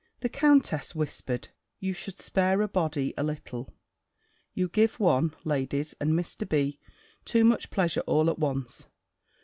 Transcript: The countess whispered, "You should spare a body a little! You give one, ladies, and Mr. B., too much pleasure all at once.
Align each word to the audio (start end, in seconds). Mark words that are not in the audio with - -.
The 0.21 0.29
countess 0.29 0.95
whispered, 0.95 1.49
"You 1.79 1.93
should 1.93 2.19
spare 2.19 2.63
a 2.63 2.67
body 2.67 3.13
a 3.17 3.21
little! 3.23 3.71
You 4.51 4.67
give 4.67 4.99
one, 4.99 5.35
ladies, 5.43 5.93
and 6.01 6.13
Mr. 6.13 6.49
B., 6.49 6.79
too 7.23 7.45
much 7.45 7.69
pleasure 7.69 8.01
all 8.07 8.27
at 8.31 8.39
once. 8.39 8.87